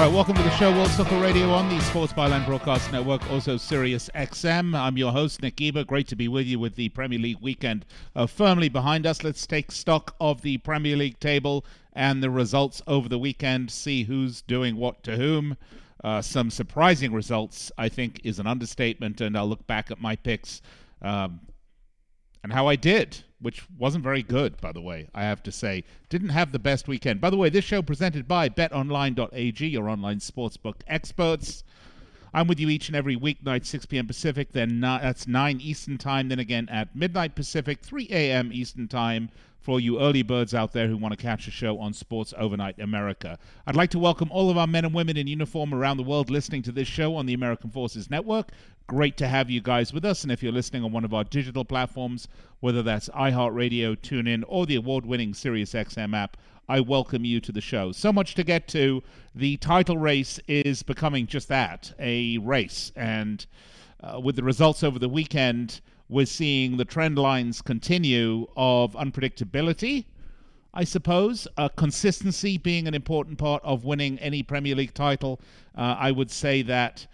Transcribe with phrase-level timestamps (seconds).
[0.00, 3.58] Right, welcome to the show, World Soccer Radio on the Sports Byline Broadcast Network, also
[3.58, 4.74] Sirius XM.
[4.74, 5.84] I'm your host, Nick Geber.
[5.84, 7.84] Great to be with you with the Premier League weekend
[8.16, 9.22] uh, firmly behind us.
[9.22, 14.04] Let's take stock of the Premier League table and the results over the weekend, see
[14.04, 15.58] who's doing what to whom.
[16.02, 20.16] Uh, some surprising results, I think, is an understatement, and I'll look back at my
[20.16, 20.62] picks
[21.02, 21.40] um,
[22.42, 25.84] and how I did which wasn't very good, by the way, I have to say.
[26.08, 27.20] Didn't have the best weekend.
[27.20, 31.64] By the way, this show presented by betonline.ag, your online sportsbook experts.
[32.32, 34.06] I'm with you each and every weeknight, 6 p.m.
[34.06, 38.50] Pacific, then that's 9 Eastern Time, then again at midnight Pacific, 3 a.m.
[38.52, 41.78] Eastern Time for all you early birds out there who want to catch a show
[41.78, 43.38] on Sports Overnight America.
[43.66, 46.30] I'd like to welcome all of our men and women in uniform around the world
[46.30, 48.52] listening to this show on the American Forces Network.
[48.86, 50.22] Great to have you guys with us.
[50.22, 52.26] And if you're listening on one of our digital platforms,
[52.60, 56.36] whether that's iHeartRadio, TuneIn, or the award winning SiriusXM app,
[56.68, 57.92] I welcome you to the show.
[57.92, 59.02] So much to get to.
[59.34, 62.92] The title race is becoming just that a race.
[62.96, 63.44] And
[64.02, 65.80] uh, with the results over the weekend,
[66.10, 70.06] we're seeing the trend lines continue of unpredictability,
[70.74, 71.46] I suppose.
[71.56, 75.40] Uh, consistency being an important part of winning any Premier League title.
[75.78, 77.06] Uh, I would say that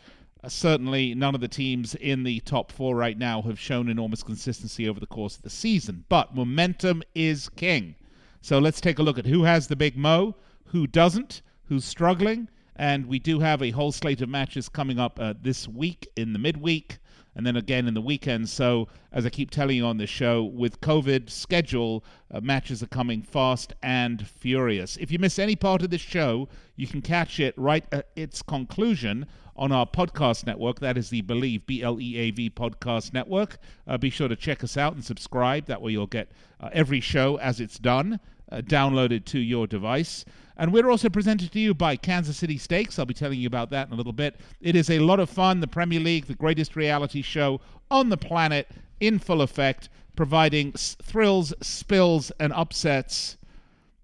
[0.43, 4.23] uh, certainly none of the teams in the top four right now have shown enormous
[4.23, 6.07] consistency over the course of the season.
[6.09, 7.97] But momentum is king.
[8.41, 12.49] So let's take a look at who has the big mo, who doesn't, who's struggling.
[12.77, 16.33] And we do have a whole slate of matches coming up uh, this week in
[16.33, 16.99] the midweek
[17.37, 18.49] and then again in the weekend.
[18.49, 22.03] So, as I keep telling you on this show, with COVID schedule,
[22.33, 24.97] uh, matches are coming fast and furious.
[24.97, 28.43] If you miss any part of this show, you can catch it right at its
[28.43, 30.81] conclusion on our podcast network.
[30.81, 33.59] That is the Bleav, B L E A V podcast network.
[33.87, 35.67] Uh, be sure to check us out and subscribe.
[35.67, 38.19] That way, you'll get uh, every show as it's done
[38.51, 40.25] uh, downloaded to your device.
[40.57, 42.99] And we're also presented to you by Kansas City Steaks.
[42.99, 44.37] I'll be telling you about that in a little bit.
[44.61, 45.61] It is a lot of fun.
[45.61, 48.69] The Premier League, the greatest reality show on the planet,
[49.01, 53.37] in full effect, providing s- thrills, spills, and upsets,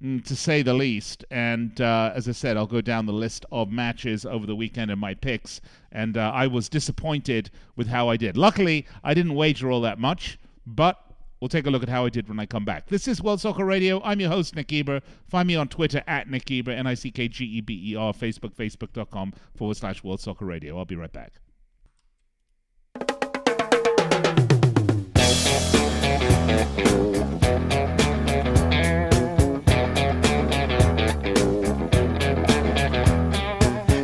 [0.05, 1.25] mm, to say the least.
[1.31, 4.91] And uh, as I said, I'll go down the list of matches over the weekend
[4.91, 5.63] and my picks.
[5.91, 8.37] And uh, I was disappointed with how I did.
[8.37, 11.12] Luckily, I didn't wager all that much, but
[11.43, 12.87] We'll take a look at how I did when I come back.
[12.87, 14.01] This is World Soccer Radio.
[14.05, 15.01] I'm your host, Nick Geber.
[15.29, 17.97] Find me on Twitter at Nick Geber, N I C K G E B E
[17.97, 20.79] R, Facebook, facebook.com forward slash World Soccer Radio.
[20.79, 21.33] I'll be right back.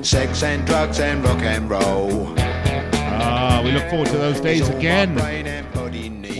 [0.02, 2.34] Sex and drugs and rock and roll.
[2.36, 5.14] Ah, we look forward to those days again.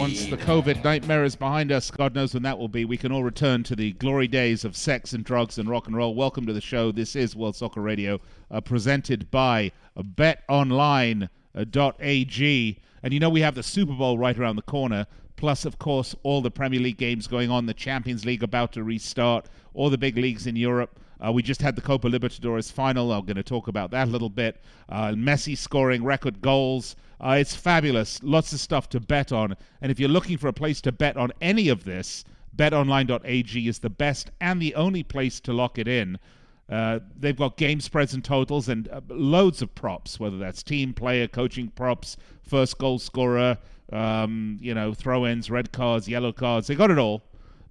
[0.09, 3.13] Once the COVID nightmare is behind us, God knows when that will be, we can
[3.13, 6.15] all return to the glory days of sex and drugs and rock and roll.
[6.15, 6.91] Welcome to the show.
[6.91, 8.19] This is World Soccer Radio,
[8.51, 11.29] uh, presented by BetOnline.ag.
[13.03, 15.07] And you know, we have the Super Bowl right around the corner.
[15.37, 18.83] Plus, of course, all the Premier League games going on, the Champions League about to
[18.83, 20.99] restart, all the big leagues in Europe.
[21.21, 23.13] Uh, we just had the Copa Libertadores final.
[23.13, 24.63] I'm going to talk about that a little bit.
[24.89, 26.97] Uh, Messi scoring record goals.
[27.21, 28.21] Uh, it's fabulous.
[28.23, 29.57] Lots of stuff to bet on.
[29.81, 32.25] And if you're looking for a place to bet on any of this,
[32.57, 36.19] betonline.ag is the best and the only place to lock it in.
[36.69, 40.93] Uh, they've got game spreads and totals and uh, loads of props, whether that's team
[40.93, 43.57] player, coaching props, first goal scorer,
[43.91, 46.67] um, you know, throw ins, red cards, yellow cards.
[46.67, 47.23] They got it all.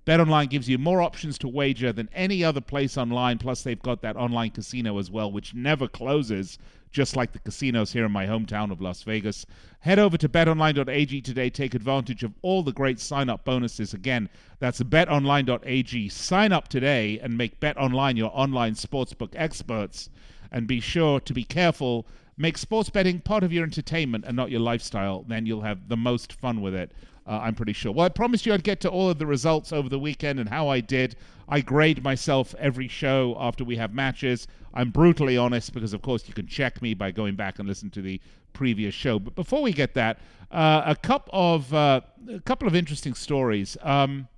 [0.07, 3.37] BetOnline gives you more options to wager than any other place online.
[3.37, 6.57] Plus, they've got that online casino as well, which never closes
[6.91, 9.45] just like the casinos here in my hometown of Las Vegas.
[9.79, 11.49] Head over to betonline.ag today.
[11.49, 13.93] Take advantage of all the great sign up bonuses.
[13.93, 14.29] Again,
[14.59, 16.09] that's betonline.ag.
[16.09, 20.09] Sign up today and make BetOnline your online sportsbook experts.
[20.51, 22.07] And be sure to be careful.
[22.37, 25.23] Make sports betting part of your entertainment and not your lifestyle.
[25.27, 26.91] Then you'll have the most fun with it.
[27.27, 27.91] Uh, I'm pretty sure.
[27.91, 30.47] Well, I promised you I'd get to all of the results over the weekend and
[30.47, 31.17] how I did.
[31.49, 34.47] I grade myself every show after we have matches.
[34.73, 37.89] I'm brutally honest because, of course, you can check me by going back and listen
[37.91, 38.21] to the
[38.53, 39.19] previous show.
[39.19, 40.19] But before we get that,
[40.51, 43.75] uh, a couple of uh, a couple of interesting stories.
[43.81, 44.29] Um,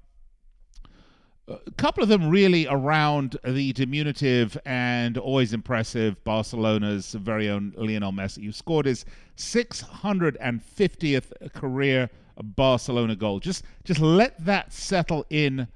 [1.47, 8.11] a couple of them really around the diminutive and always impressive Barcelona's very own Lionel
[8.11, 9.03] Messi, who scored his
[9.35, 12.09] 650th career
[12.43, 13.39] Barcelona goal.
[13.39, 15.67] Just just let that settle in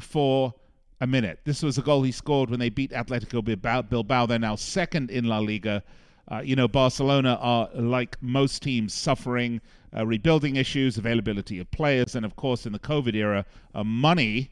[0.00, 0.54] for
[1.00, 1.40] a minute.
[1.44, 3.82] This was a goal he scored when they beat Atletico Bilbao.
[3.82, 4.26] Bilbao.
[4.26, 5.82] They're now second in La Liga.
[6.30, 9.60] Uh, you know, Barcelona are, like most teams, suffering
[9.94, 13.44] uh, rebuilding issues, availability of players, and of course, in the COVID era,
[13.74, 14.50] uh, money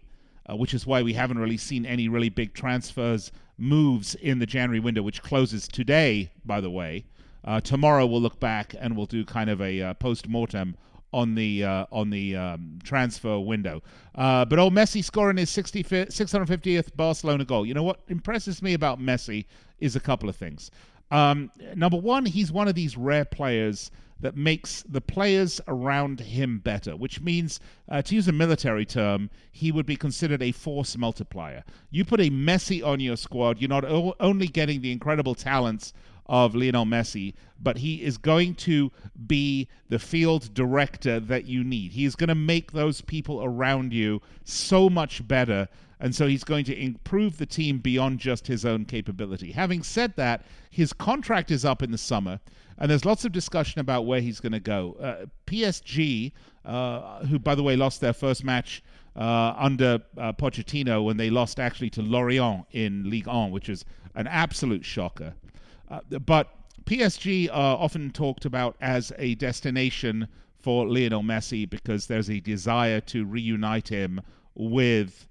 [0.49, 4.47] uh, which is why we haven't really seen any really big transfers moves in the
[4.47, 7.05] January window, which closes today, by the way.
[7.44, 10.76] Uh, tomorrow we'll look back and we'll do kind of a uh, post mortem
[11.12, 13.82] on the uh, on the um, transfer window.
[14.14, 17.67] Uh, but old Messi scoring his 650th Barcelona goal.
[17.67, 19.47] You know what impresses me about Messi
[19.81, 20.70] is a couple of things.
[21.11, 26.61] Um, number one, he's one of these rare players that makes the players around him
[26.61, 30.97] better, which means, uh, to use a military term, he would be considered a force
[30.97, 31.65] multiplier.
[31.91, 35.93] You put a Messi on your squad, you're not o- only getting the incredible talents
[36.26, 38.90] of Lionel Messi, but he is going to
[39.26, 41.92] be the field director that you need.
[41.92, 45.69] He is going to make those people around you so much better.
[46.00, 49.52] And so he's going to improve the team beyond just his own capability.
[49.52, 52.40] Having said that, his contract is up in the summer.
[52.78, 54.96] And there's lots of discussion about where he's going to go.
[55.00, 56.32] Uh, PSG,
[56.64, 58.82] uh, who, by the way, lost their first match
[59.14, 63.84] uh, under uh, Pochettino when they lost actually to Lorient in Ligue 1, which is
[64.14, 65.34] an absolute shocker.
[65.93, 66.49] Uh, but
[66.85, 70.27] PSG are often talked about as a destination
[70.59, 74.23] for Lionel Messi because there's a desire to reunite him
[74.55, 75.29] with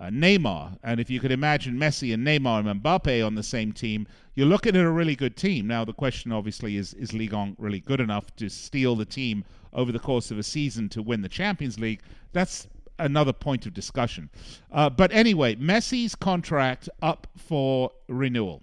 [0.00, 0.78] uh, Neymar.
[0.82, 4.48] And if you could imagine Messi and Neymar and Mbappe on the same team, you're
[4.48, 5.68] looking at a really good team.
[5.68, 9.44] Now, the question obviously is is Ligue 1 really good enough to steal the team
[9.72, 12.00] over the course of a season to win the Champions League?
[12.32, 12.66] That's
[12.98, 14.28] another point of discussion.
[14.72, 18.62] Uh, but anyway, Messi's contract up for renewal.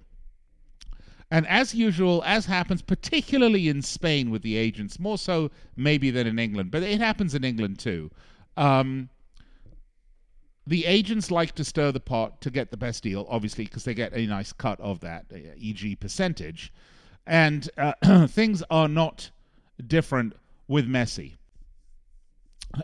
[1.29, 6.25] And as usual, as happens particularly in Spain with the agents, more so maybe than
[6.25, 8.09] in England, but it happens in England too.
[8.55, 9.09] Um,
[10.65, 13.93] the agents like to stir the pot to get the best deal, obviously, because they
[13.93, 15.25] get a nice cut of that,
[15.57, 16.73] e.g., percentage.
[17.25, 19.31] And uh, things are not
[19.85, 20.33] different
[20.67, 21.35] with Messi.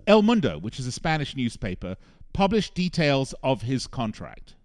[0.07, 1.97] El Mundo, which is a Spanish newspaper,
[2.31, 4.55] published details of his contract.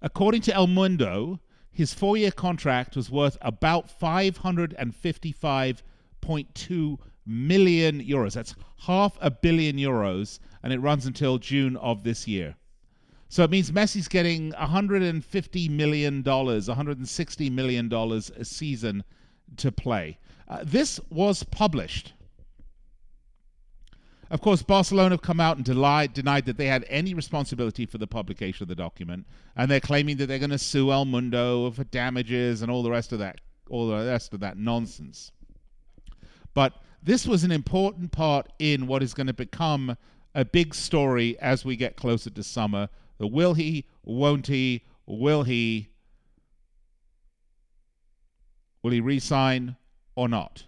[0.00, 1.40] According to El Mundo,
[1.74, 8.34] his four year contract was worth about 555.2 million euros.
[8.34, 12.54] That's half a billion euros, and it runs until June of this year.
[13.28, 19.02] So it means Messi's getting 150 million dollars, 160 million dollars a season
[19.56, 20.18] to play.
[20.46, 22.12] Uh, this was published.
[24.30, 27.98] Of course, Barcelona have come out and denied, denied that they had any responsibility for
[27.98, 29.26] the publication of the document,
[29.56, 32.90] and they're claiming that they're going to sue El Mundo for damages and all the
[32.90, 35.30] rest of that, all the rest of that nonsense.
[36.54, 36.72] But
[37.02, 39.96] this was an important part in what is going to become
[40.34, 42.88] a big story as we get closer to summer.
[43.18, 45.90] The will he, won't he, will he,
[48.82, 49.76] will he resign
[50.16, 50.64] or not?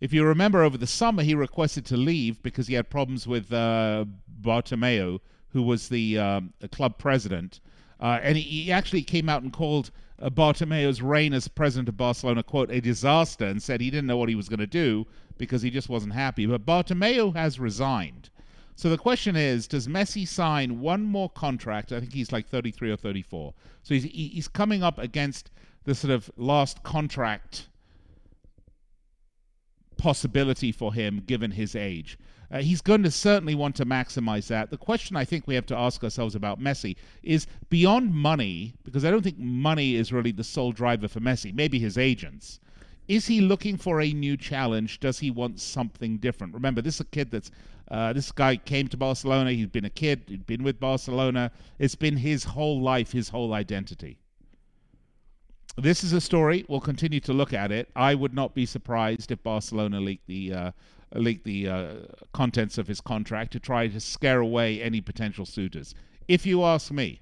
[0.00, 3.52] If you remember, over the summer he requested to leave because he had problems with
[3.52, 4.04] uh,
[4.40, 7.60] Bartomeu, who was the, um, club president,
[8.00, 9.90] uh, and he, he actually came out and called
[10.20, 14.16] uh, Bartomeu's reign as president of Barcelona, quote, a disaster, and said he didn't know
[14.16, 16.46] what he was going to do because he just wasn't happy.
[16.46, 18.30] But Bartomeu has resigned.
[18.76, 21.90] So the question is, does Messi sign one more contract?
[21.90, 23.52] I think he's like 33 or 34.
[23.82, 25.50] So he's he's coming up against
[25.82, 27.68] the sort of last contract
[29.98, 32.18] possibility for him given his age.
[32.50, 34.70] Uh, he's going to certainly want to maximize that.
[34.70, 39.04] The question I think we have to ask ourselves about Messi is beyond money, because
[39.04, 42.58] I don't think money is really the sole driver for Messi, maybe his agents.
[43.06, 45.00] Is he looking for a new challenge?
[45.00, 46.54] Does he want something different?
[46.54, 47.50] Remember, this is a kid that's
[47.90, 49.52] uh, this guy came to Barcelona.
[49.52, 50.24] He's been a kid.
[50.26, 51.50] He'd been with Barcelona.
[51.78, 54.18] It's been his whole life, his whole identity.
[55.80, 56.64] This is a story.
[56.68, 57.88] We'll continue to look at it.
[57.94, 60.70] I would not be surprised if Barcelona leaked the uh,
[61.14, 61.94] leak the uh,
[62.32, 65.94] contents of his contract to try to scare away any potential suitors,
[66.26, 67.20] if you ask me.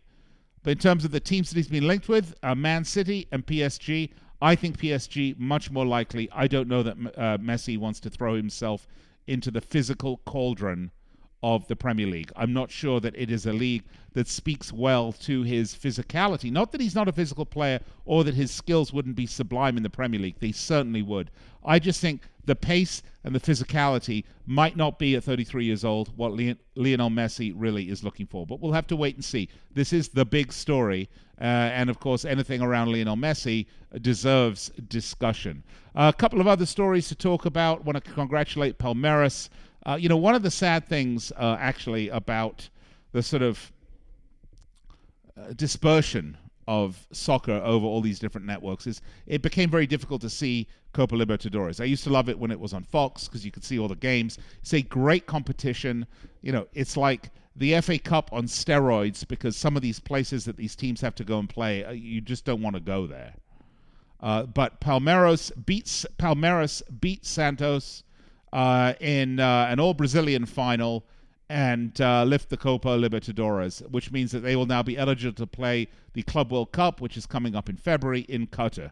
[0.63, 3.45] But in terms of the teams that he's been linked with, uh, Man City and
[3.45, 4.09] PSG,
[4.41, 6.31] I think PSG much more likely.
[6.33, 8.89] I don't know that uh, Messi wants to throw himself
[9.27, 10.93] into the physical cauldron
[11.43, 12.33] of the Premier League.
[12.37, 16.51] I'm not sure that it is a league that speaks well to his physicality.
[16.51, 19.83] Not that he's not a physical player or that his skills wouldn't be sublime in
[19.83, 20.41] the Premier League.
[20.41, 21.31] They certainly would.
[21.65, 26.17] I just think the pace and the physicality might not be at 33 years old
[26.17, 28.47] what Lionel Messi really is looking for.
[28.47, 29.49] But we'll have to wait and see.
[29.75, 31.11] This is the big story.
[31.39, 33.67] Uh, and of course, anything around Lionel Messi
[34.01, 35.63] deserves discussion.
[35.95, 37.85] Uh, a couple of other stories to talk about.
[37.85, 39.51] Want to congratulate Palmeiras.
[39.87, 42.69] Uh, you know, one of the sad things, uh, actually, about
[43.13, 43.73] the sort of
[45.39, 50.29] uh, dispersion of soccer over all these different networks is it became very difficult to
[50.29, 51.81] see Copa Libertadores.
[51.81, 53.87] I used to love it when it was on Fox because you could see all
[53.87, 54.39] the games.
[54.61, 56.07] It's a great competition.
[56.43, 60.57] You know, it's like the FA Cup on steroids because some of these places that
[60.57, 63.35] these teams have to go and play, uh, you just don't want to go there.
[64.21, 68.03] Uh, but Palmeiras beats Palmeiras beat Santos
[68.53, 71.05] uh, in uh, an all Brazilian final
[71.49, 75.47] and uh, lift the Copa Libertadores, which means that they will now be eligible to
[75.47, 78.91] play the Club World Cup, which is coming up in February in Qatar.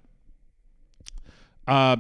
[1.67, 1.97] Uh,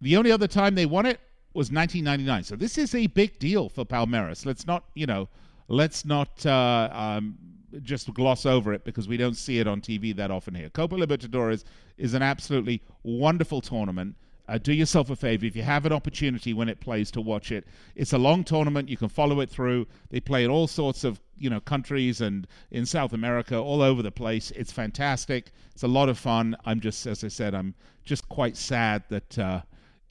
[0.00, 1.20] the only other time they won it
[1.54, 2.44] was 1999.
[2.44, 4.44] So this is a big deal for Palmeiras.
[4.46, 5.28] Let's not, you know,
[5.68, 7.36] let's not uh, um,
[7.82, 10.70] just gloss over it because we don't see it on TV that often here.
[10.70, 11.64] Copa Libertadores
[11.96, 14.16] is an absolutely wonderful tournament.
[14.48, 17.52] Uh, do yourself a favor if you have an opportunity when it plays to watch
[17.52, 17.66] it.
[17.94, 19.86] It's a long tournament; you can follow it through.
[20.08, 24.02] They play in all sorts of you know countries and in South America, all over
[24.02, 24.50] the place.
[24.52, 25.52] It's fantastic.
[25.72, 26.56] It's a lot of fun.
[26.64, 27.74] I'm just, as I said, I'm
[28.04, 29.60] just quite sad that uh,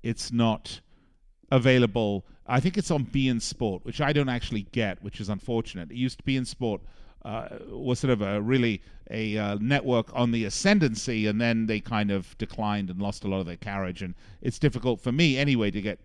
[0.03, 0.81] it's not
[1.51, 2.25] available.
[2.45, 5.91] I think it's on beIN Sport, which I don't actually get, which is unfortunate.
[5.91, 6.81] It used to be in sport
[7.27, 8.81] uh, was sort of a really
[9.11, 13.27] a uh, network on the ascendancy, and then they kind of declined and lost a
[13.27, 14.01] lot of their carriage.
[14.01, 15.99] And it's difficult for me anyway to get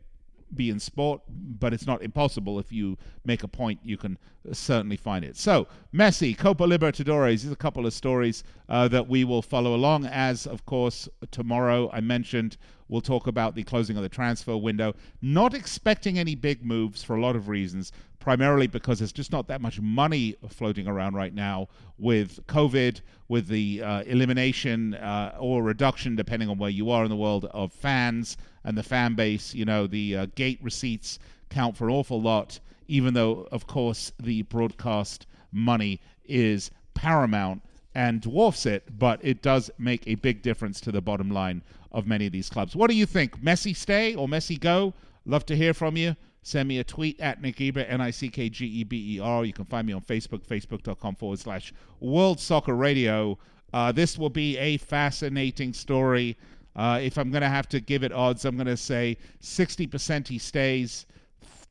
[0.56, 2.58] beIN Sport, but it's not impossible.
[2.58, 4.18] If you make a point, you can
[4.50, 5.36] certainly find it.
[5.36, 10.06] So, Messi, Copa Libertadores, is a couple of stories uh, that we will follow along.
[10.06, 12.56] As, of course, tomorrow I mentioned,
[12.88, 14.94] we'll talk about the closing of the transfer window.
[15.22, 19.48] Not expecting any big moves for a lot of reasons, primarily because there's just not
[19.48, 21.66] that much money floating around right now
[21.98, 27.10] with COVID, with the uh, elimination uh, or reduction, depending on where you are in
[27.10, 29.52] the world, of fans and the fan base.
[29.54, 31.18] You know, the uh, gate receipts
[31.50, 37.60] count for an awful lot, even though, of course, the broadcast money is paramount
[37.92, 41.60] and dwarfs it, but it does make a big difference to the bottom line
[41.90, 42.76] of many of these clubs.
[42.76, 43.42] What do you think?
[43.42, 44.94] Messi stay or Messi go?
[45.26, 46.14] Love to hear from you.
[46.42, 49.20] Send me a tweet at Nick Geber, N I C K G E B E
[49.20, 49.44] R.
[49.44, 53.38] You can find me on Facebook, facebook.com forward slash World Soccer Radio.
[53.72, 56.36] Uh, this will be a fascinating story.
[56.74, 60.28] Uh, if I'm going to have to give it odds, I'm going to say 60%
[60.28, 61.06] he stays,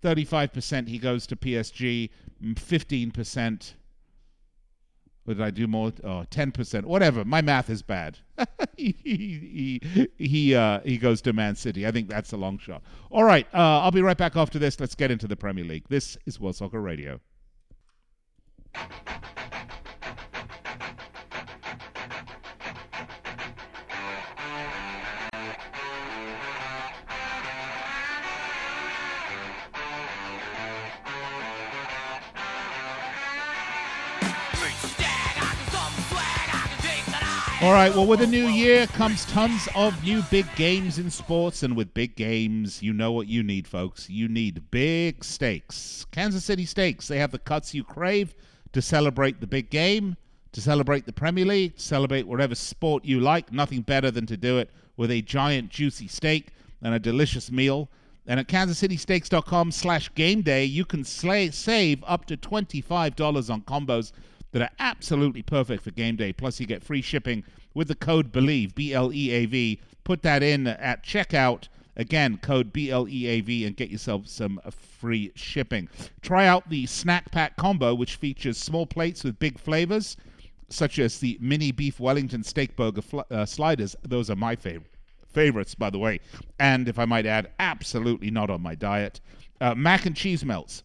[0.04, 2.10] 35% he goes to PSG,
[2.44, 3.74] 15%
[5.28, 5.94] or did I do more?
[6.04, 6.84] Oh, 10%.
[6.84, 7.24] Whatever.
[7.24, 8.20] My math is bad.
[8.78, 11.86] he he, he, uh, he goes to Man City.
[11.86, 12.82] I think that's a long shot.
[13.12, 13.48] All right.
[13.54, 14.80] Uh, I'll be right back after this.
[14.80, 15.86] Let's get into the Premier League.
[15.90, 17.20] This is World Soccer Radio.
[37.62, 41.62] All right, well, with a new year comes tons of new big games in sports,
[41.62, 44.10] and with big games, you know what you need, folks.
[44.10, 46.08] You need big stakes.
[46.10, 48.34] Kansas City Steaks, they have the cuts you crave
[48.74, 50.18] to celebrate the big game,
[50.54, 53.52] to celebrate the Premier League, celebrate whatever sport you like.
[53.52, 56.48] Nothing better than to do it with a giant, juicy steak
[56.82, 57.90] and a delicious meal.
[58.26, 64.14] And at kansascitysteaks.com slash game day, you can slay, save up to $25 on combos
[64.52, 66.34] that are absolutely perfect for game day.
[66.34, 67.44] Plus, you get free shipping
[67.74, 69.80] with the code BLEAV, B L E A V.
[70.04, 71.68] Put that in at checkout.
[71.96, 75.90] Again, code BLEAV and get yourself some free shipping.
[76.22, 80.16] Try out the Snack Pack Combo, which features small plates with big flavors,
[80.70, 83.96] such as the mini beef Wellington steak burger fl- uh, sliders.
[84.04, 84.92] Those are my favorite
[85.28, 86.20] favorites, by the way.
[86.60, 89.20] And if I might add, absolutely not on my diet.
[89.60, 90.84] Uh, mac and cheese melts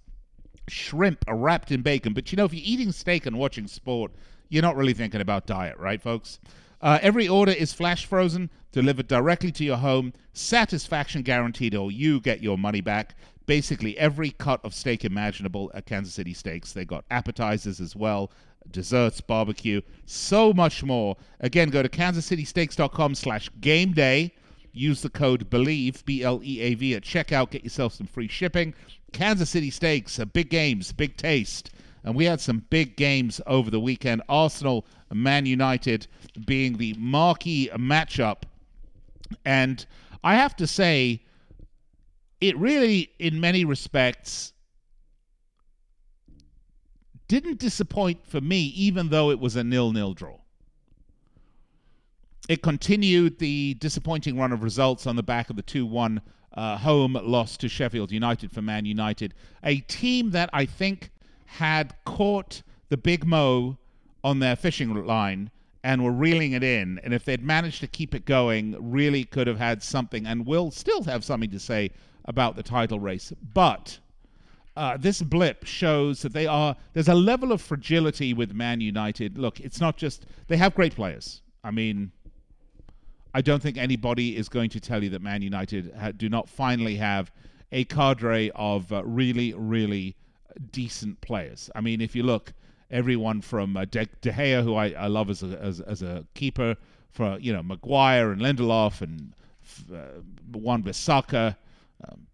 [0.69, 2.13] shrimp wrapped in bacon.
[2.13, 4.13] But you know, if you're eating steak and watching sport,
[4.49, 6.39] you're not really thinking about diet, right, folks?
[6.81, 12.21] Uh, every order is flash frozen, delivered directly to your home, satisfaction guaranteed, or you
[12.21, 13.17] get your money back.
[13.47, 16.73] Basically, every cut of steak imaginable at Kansas City Steaks.
[16.73, 18.31] They got appetizers as well,
[18.71, 21.17] desserts, barbecue, so much more.
[21.41, 24.35] Again, go to kansascitysteaks.com slash game day.
[24.77, 27.51] Use the code BLEAV, B L E A V, at checkout.
[27.51, 28.75] Get yourself some free shipping.
[29.13, 31.71] Kansas City Steaks, uh, big games, big taste.
[32.05, 34.23] And we had some big games over the weekend.
[34.29, 36.07] Arsenal, Man United
[36.45, 38.43] being the marquee matchup.
[39.45, 39.85] And
[40.23, 41.23] I have to say,
[42.41, 44.53] it really, in many respects,
[47.29, 50.37] didn't disappoint for me, even though it was a nil-nil draw.
[52.49, 56.21] It continued the disappointing run of results on the back of the 2 1
[56.55, 61.11] uh, home loss to Sheffield United for Man United, a team that I think
[61.47, 63.79] had caught the Big Mo
[64.23, 65.51] on their fishing line
[65.83, 67.01] and were reeling it in.
[67.05, 70.71] And if they'd managed to keep it going, really could have had something and will
[70.71, 71.91] still have something to say
[72.25, 73.33] about the title race.
[73.55, 73.99] But
[74.77, 79.37] uh, this blip shows that they are there's a level of fragility with Man United.
[79.37, 81.43] Look, it's not just they have great players.
[81.63, 82.13] I mean,
[83.37, 86.49] I don't think anybody is going to tell you that Man United ha- do not
[86.49, 87.31] finally have
[87.71, 90.17] a cadre of uh, really, really
[90.73, 91.69] decent players.
[91.75, 92.55] I mean, if you look,
[92.91, 96.25] everyone from uh, De-, De Gea, who I, I love as a, as, as a
[96.33, 96.77] keeper,
[97.11, 99.35] for you know Maguire and Lindelof and
[99.95, 100.23] uh,
[100.55, 101.57] Wan-Bissaka,
[102.09, 102.27] um,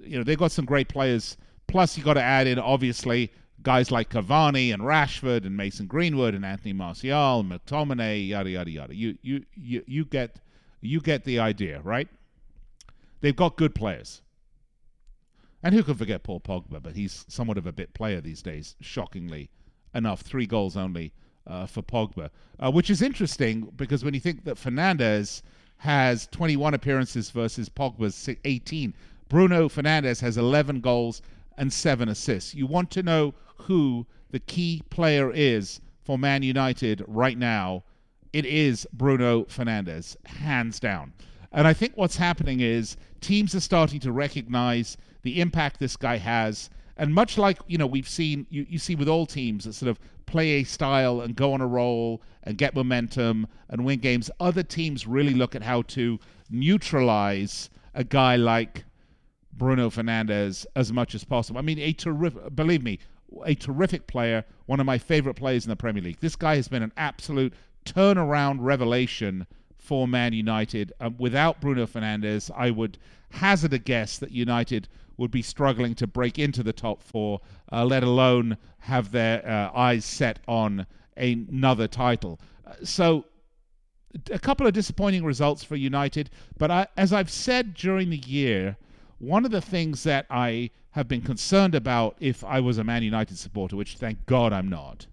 [0.00, 3.32] you know they've got some great players Plus, you've got to add in obviously
[3.64, 8.70] guys like Cavani and Rashford and Mason Greenwood and Anthony Martial, and McTominay, yada yada
[8.70, 8.94] yada.
[8.94, 10.38] You you you you get
[10.80, 12.08] you get the idea, right?
[13.20, 14.22] They've got good players.
[15.62, 16.82] And who can forget Paul Pogba?
[16.82, 19.50] But he's somewhat of a bit player these days, shockingly
[19.94, 20.20] enough.
[20.20, 21.14] Three goals only
[21.46, 22.28] uh, for Pogba,
[22.60, 25.40] uh, which is interesting because when you think that Fernandes
[25.78, 28.94] has 21 appearances versus Pogba's 18,
[29.28, 31.22] Bruno Fernandes has 11 goals
[31.56, 32.54] and seven assists.
[32.54, 37.84] You want to know who the key player is for Man United right now.
[38.32, 41.12] It is Bruno Fernandes, hands down.
[41.52, 46.16] And I think what's happening is teams are starting to recognize the impact this guy
[46.18, 46.68] has.
[46.96, 49.88] And much like, you know, we've seen, you, you see with all teams that sort
[49.88, 54.30] of play a style and go on a roll and get momentum and win games,
[54.40, 56.18] other teams really look at how to
[56.50, 58.84] neutralize a guy like
[59.52, 61.58] Bruno Fernandes as much as possible.
[61.58, 62.98] I mean, a terrific, believe me,
[63.44, 66.20] a terrific player, one of my favorite players in the Premier League.
[66.20, 67.54] This guy has been an absolute
[67.84, 69.46] turnaround revelation
[69.78, 70.92] for Man United.
[71.00, 72.98] Um, without Bruno Fernandes, I would
[73.30, 77.84] hazard a guess that United would be struggling to break into the top four, uh,
[77.84, 82.40] let alone have their uh, eyes set on another title.
[82.66, 83.24] Uh, so,
[84.30, 88.76] a couple of disappointing results for United, but I, as I've said during the year,
[89.18, 93.02] one of the things that I have been concerned about if I was a Man
[93.02, 95.08] United supporter, which thank God I'm not,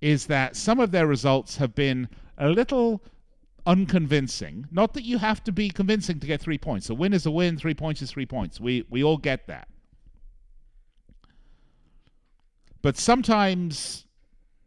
[0.00, 3.02] is that some of their results have been a little
[3.66, 4.68] unconvincing.
[4.70, 6.88] Not that you have to be convincing to get three points.
[6.88, 8.60] A win is a win, three points is three points.
[8.60, 9.66] We we all get that.
[12.80, 14.06] But sometimes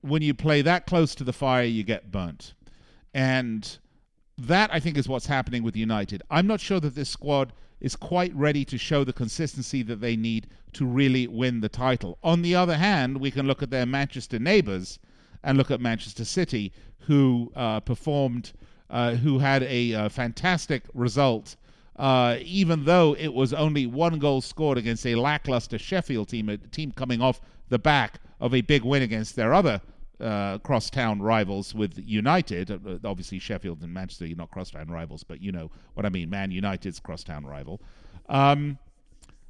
[0.01, 2.55] when you play that close to the fire, you get burnt.
[3.13, 3.77] And
[4.37, 6.23] that I think is what's happening with United.
[6.29, 10.15] I'm not sure that this squad is quite ready to show the consistency that they
[10.15, 12.17] need to really win the title.
[12.23, 14.99] On the other hand, we can look at their Manchester neighbours
[15.43, 18.53] and look at Manchester City, who uh, performed,
[18.89, 21.55] uh, who had a uh, fantastic result.
[21.95, 26.57] Uh, even though it was only one goal scored against a lackluster Sheffield team, a
[26.57, 29.81] team coming off the back of a big win against their other
[30.19, 32.71] uh, crosstown rivals with United.
[32.71, 36.29] Uh, obviously, Sheffield and Manchester are not crosstown rivals, but you know what I mean.
[36.29, 37.81] Man United's crosstown rival.
[38.29, 38.77] Um,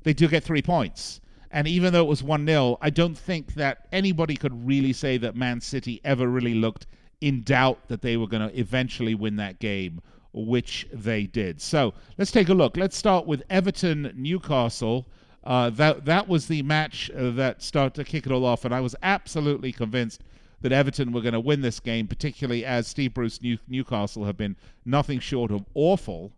[0.04, 1.22] they do get three points.
[1.52, 5.18] And even though it was 1 0, I don't think that anybody could really say
[5.18, 6.86] that Man City ever really looked
[7.22, 10.02] in doubt that they were going to eventually win that game,
[10.34, 11.62] which they did.
[11.62, 12.76] So let's take a look.
[12.76, 15.08] Let's start with Everton Newcastle.
[15.44, 18.74] Uh, that that was the match uh, that started to kick it all off, and
[18.74, 20.24] I was absolutely convinced
[20.66, 24.36] that Everton were going to win this game, particularly as Steve Bruce New- Newcastle have
[24.36, 26.34] been nothing short of awful.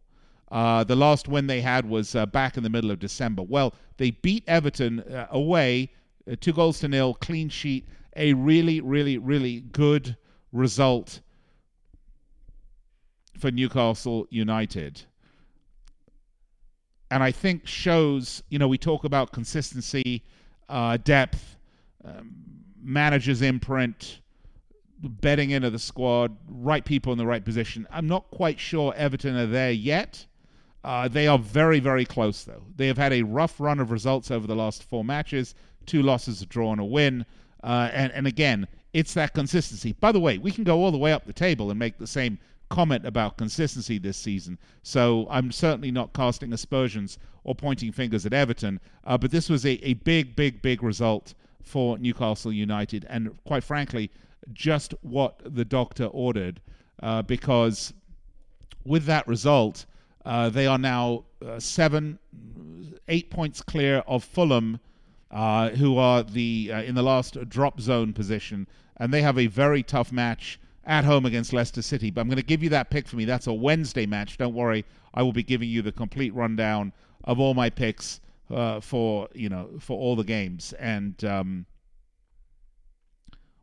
[0.52, 3.42] Uh, the last win they had was uh, back in the middle of December.
[3.42, 5.94] Well, they beat Everton uh, away,
[6.30, 7.88] uh, two goals to nil, clean sheet,
[8.18, 10.18] a really, really, really good
[10.52, 11.22] result
[13.40, 15.04] for Newcastle United.
[17.12, 20.26] And I think shows, you know, we talk about consistency,
[20.68, 21.56] uh, depth,
[22.04, 24.22] um, manager's imprint,
[25.02, 27.88] betting into the squad, right people in the right position.
[27.92, 30.26] I'm not quite sure Everton are there yet.
[30.84, 32.64] Uh, they are very, very close, though.
[32.76, 35.56] They have had a rough run of results over the last four matches
[35.88, 37.26] two losses, a draw, and a win.
[37.64, 39.94] Uh, and, and again, it's that consistency.
[39.94, 42.06] By the way, we can go all the way up the table and make the
[42.06, 42.38] same
[42.70, 44.60] comment about consistency this season.
[44.84, 48.80] So I'm certainly not casting aspersions or pointing fingers at Everton.
[49.06, 51.34] Uh, but this was a, a big, big, big result
[51.68, 54.10] for Newcastle United, and quite frankly,
[54.54, 56.62] just what the doctor ordered,
[57.04, 57.94] uh, because
[58.86, 59.86] with that result,
[60.28, 62.20] Uh, they are now uh, seven,
[63.08, 64.80] eight points clear of Fulham,
[65.32, 69.48] uh, who are the uh, in the last drop zone position, and they have a
[69.48, 72.12] very tough match at home against Leicester City.
[72.12, 73.26] But I'm going to give you that pick for me.
[73.26, 74.38] That's a Wednesday match.
[74.38, 76.92] Don't worry, I will be giving you the complete rundown
[77.24, 81.66] of all my picks uh, for you know for all the games, and um,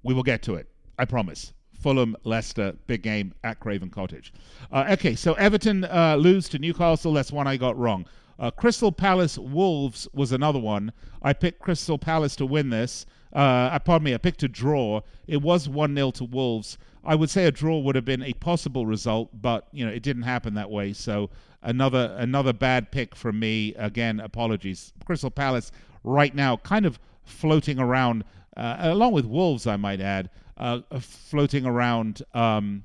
[0.02, 0.68] we will get to it.
[0.98, 1.52] I promise.
[1.72, 4.32] Fulham, Leicester, big game at Craven Cottage.
[4.72, 7.12] Uh, okay, so Everton uh, lose to Newcastle.
[7.12, 8.06] That's one I got wrong.
[8.38, 10.92] Uh, Crystal Palace Wolves was another one.
[11.20, 13.04] I picked Crystal Palace to win this.
[13.34, 15.02] Uh, pardon me, I picked a draw.
[15.26, 16.78] It was 1 0 to Wolves.
[17.04, 20.02] I would say a draw would have been a possible result, but you know it
[20.02, 20.92] didn't happen that way.
[20.92, 21.30] So
[21.64, 23.74] another another bad pick from me.
[23.74, 24.92] Again, apologies.
[25.04, 25.72] Crystal Palace
[26.04, 28.24] right now kind of floating around,
[28.56, 32.22] uh, along with Wolves, I might add, uh, floating around.
[32.32, 32.84] Um,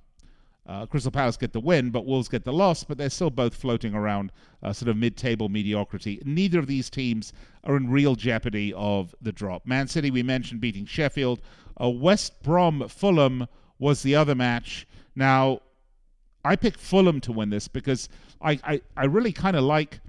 [0.65, 3.55] uh, Crystal Palace get the win, but Wolves get the loss, but they're still both
[3.55, 6.21] floating around uh, sort of mid table mediocrity.
[6.23, 9.65] Neither of these teams are in real jeopardy of the drop.
[9.65, 11.41] Man City, we mentioned, beating Sheffield.
[11.81, 13.47] Uh, West Brom Fulham
[13.79, 14.85] was the other match.
[15.15, 15.61] Now,
[16.45, 18.07] I picked Fulham to win this because
[18.41, 19.99] I, I, I really kind of like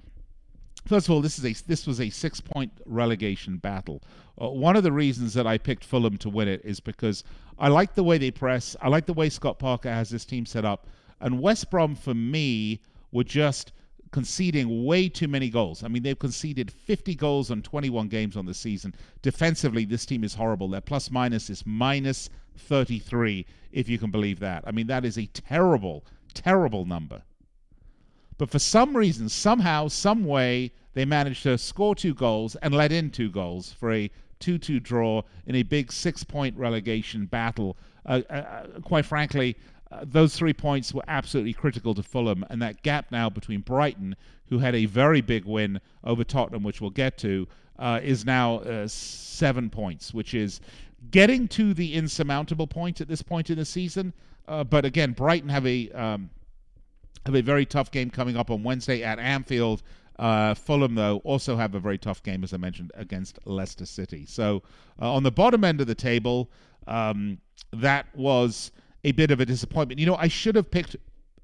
[0.87, 4.01] First of all, this is a this was a six point relegation battle.
[4.41, 7.23] Uh, one of the reasons that I picked Fulham to win it is because
[7.59, 8.75] I like the way they press.
[8.81, 10.87] I like the way Scott Parker has this team set up.
[11.19, 13.73] And West Brom, for me, were just
[14.11, 15.83] conceding way too many goals.
[15.83, 18.95] I mean, they've conceded 50 goals on 21 games on the season.
[19.21, 20.67] Defensively, this team is horrible.
[20.67, 24.63] Their plus minus is minus 33, if you can believe that.
[24.65, 27.21] I mean, that is a terrible, terrible number.
[28.41, 32.91] But for some reason, somehow, some way, they managed to score two goals and let
[32.91, 37.77] in two goals for a 2 2 draw in a big six point relegation battle.
[38.03, 39.57] Uh, uh, uh, quite frankly,
[39.91, 44.15] uh, those three points were absolutely critical to Fulham, and that gap now between Brighton,
[44.49, 48.55] who had a very big win over Tottenham, which we'll get to, uh, is now
[48.61, 50.61] uh, seven points, which is
[51.11, 54.13] getting to the insurmountable point at this point in the season.
[54.47, 56.31] but again, Brighton have a um,
[57.25, 59.83] have a very tough game coming up on Wednesday at Anfield.
[60.19, 64.25] Uh, Fulham, though, also have a very tough game, as I mentioned, against Leicester City.
[64.25, 64.61] So,
[65.01, 66.51] uh, on the bottom end of the table,
[66.87, 67.39] um,
[67.73, 68.71] that was
[69.03, 69.99] a bit of a disappointment.
[69.99, 70.95] You know, I should have picked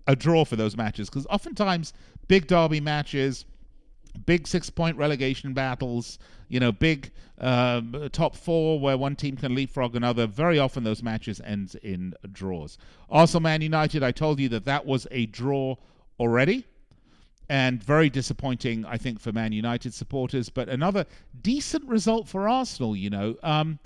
[0.05, 1.93] a draw for those matches because oftentimes
[2.27, 3.45] big derby matches
[4.25, 7.81] big six point relegation battles, you know, big uh,
[8.11, 10.25] top four where one team can leapfrog another.
[10.27, 12.77] Very often those matches ends in draws.
[13.09, 15.75] Also, Man United, I told you that that was a draw
[16.19, 16.65] already.
[17.49, 20.49] And very disappointing, I think, for Man United supporters.
[20.49, 21.05] But another
[21.41, 23.35] decent result for Arsenal, you know.
[23.41, 23.79] Um,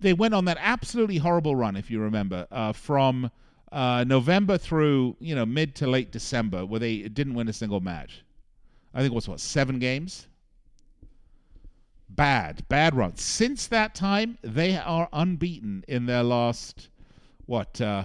[0.00, 3.30] they went on that absolutely horrible run, if you remember, uh, from
[3.72, 7.80] uh, November through, you know, mid to late December, where they didn't win a single
[7.80, 8.22] match.
[8.92, 10.26] I think it was what seven games.
[12.08, 13.16] Bad, bad run.
[13.16, 16.88] Since that time, they are unbeaten in their last
[17.46, 18.04] what uh,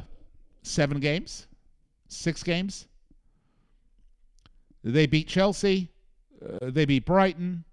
[0.63, 1.47] seven games,
[2.07, 2.87] six games.
[4.83, 5.89] They beat Chelsea,
[6.43, 7.63] uh, they beat Brighton,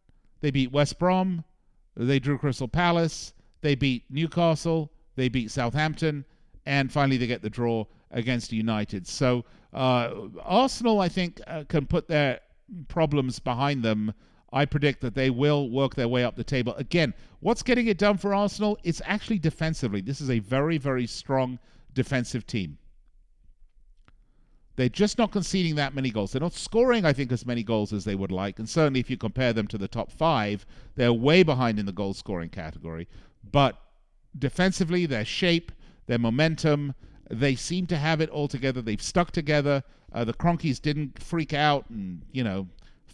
[0.40, 1.44] they beat West Brom,
[1.96, 6.24] they drew Crystal Palace, they beat Newcastle, they beat Southampton,
[6.66, 9.06] and finally they get the draw against United.
[9.06, 10.12] So uh,
[10.42, 12.40] Arsenal, I think, uh, can put their
[12.88, 14.12] problems behind them,
[14.52, 16.74] I predict that they will work their way up the table.
[16.74, 18.78] Again, what's getting it done for Arsenal?
[18.82, 20.00] It's actually defensively.
[20.00, 21.58] This is a very, very strong
[21.92, 22.78] defensive team.
[24.76, 26.32] They're just not conceding that many goals.
[26.32, 28.60] They're not scoring, I think, as many goals as they would like.
[28.60, 31.92] And certainly, if you compare them to the top five, they're way behind in the
[31.92, 33.08] goal scoring category.
[33.42, 33.76] But
[34.38, 35.72] defensively, their shape,
[36.06, 36.94] their momentum,
[37.28, 38.80] they seem to have it all together.
[38.80, 39.82] They've stuck together.
[40.12, 42.68] Uh, the Kroenkes didn't freak out and you know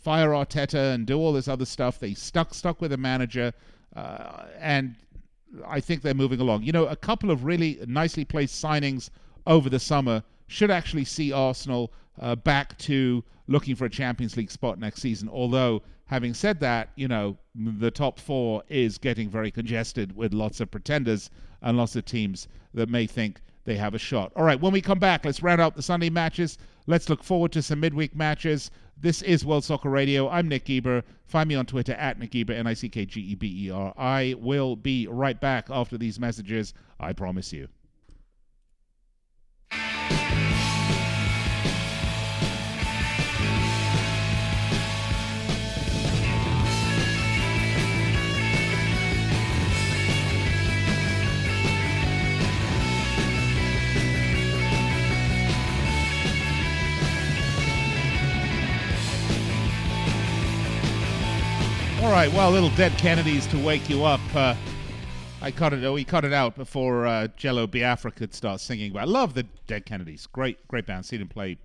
[0.05, 1.99] fire Arteta and do all this other stuff.
[1.99, 3.53] They stuck stuck with a manager,
[3.97, 4.95] uh, and
[5.67, 6.63] I think they're moving along.
[6.63, 9.09] You know, a couple of really nicely placed signings
[9.47, 14.51] over the summer should actually see Arsenal uh, back to looking for a Champions League
[14.51, 15.29] spot next season.
[15.29, 20.61] Although, having said that, you know, the top four is getting very congested with lots
[20.61, 21.31] of pretenders
[21.63, 24.33] and lots of teams that may think they have a shot.
[24.37, 26.59] All right, when we come back, let's round out the Sunday matches.
[26.87, 28.71] Let's look forward to some midweek matches.
[29.01, 30.29] This is World Soccer Radio.
[30.29, 31.03] I'm Nick Geber.
[31.25, 33.71] Find me on Twitter at Nick Geber, N I C K G E B E
[33.71, 33.95] R.
[33.97, 36.75] I will be right back after these messages.
[37.01, 37.69] I promise you.
[62.15, 64.21] Right, well, little dead Kennedys to wake you up.
[64.37, 64.55] Uh,
[65.43, 65.93] I cut it.
[65.93, 68.93] We cut it out before uh, Jello Biafra could start singing.
[68.93, 70.29] But I love the Dead Kennedys.
[70.29, 71.05] Great, great band.
[71.05, 71.59] Seen them play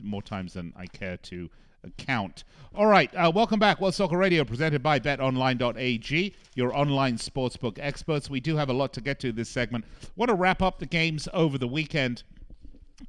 [0.00, 1.50] more times than I care to
[1.96, 2.44] count.
[2.76, 3.80] All right, uh, welcome back.
[3.80, 8.30] World Soccer Radio, presented by BetOnline.ag, your online sportsbook experts.
[8.30, 9.84] We do have a lot to get to this segment.
[10.14, 12.22] Want to wrap up the games over the weekend.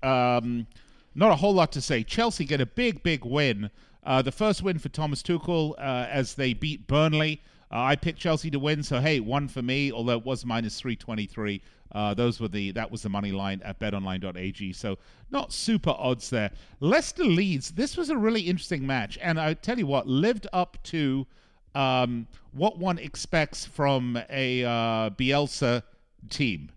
[0.01, 0.65] Um,
[1.13, 2.03] not a whole lot to say.
[2.03, 3.69] Chelsea get a big, big win.
[4.03, 7.41] Uh, the first win for Thomas Tuchel uh, as they beat Burnley.
[7.71, 9.91] Uh, I picked Chelsea to win, so hey, one for me.
[9.91, 11.61] Although it was minus three twenty three.
[11.91, 14.73] Uh, those were the that was the money line at BetOnline.ag.
[14.73, 14.97] So
[15.31, 16.51] not super odds there.
[16.79, 17.71] Leicester Leeds.
[17.71, 21.27] This was a really interesting match, and I tell you what, lived up to
[21.75, 25.83] um, what one expects from a uh, Bielsa
[26.29, 26.71] team.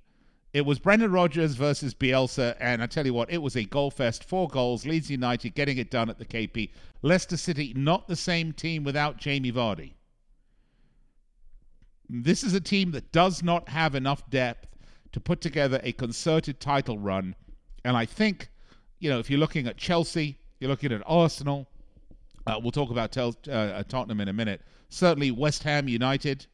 [0.52, 3.90] It was Brendan Rodgers versus Bielsa, and I tell you what, it was a goal
[3.90, 4.22] fest.
[4.22, 6.70] Four goals, Leeds United getting it done at the KP.
[7.00, 9.94] Leicester City, not the same team without Jamie Vardy.
[12.08, 14.68] This is a team that does not have enough depth
[15.12, 17.34] to put together a concerted title run.
[17.84, 18.50] And I think,
[18.98, 21.66] you know, if you're looking at Chelsea, you're looking at Arsenal,
[22.46, 24.60] uh, we'll talk about Tel- uh, Tottenham in a minute.
[24.90, 26.46] Certainly West Ham United,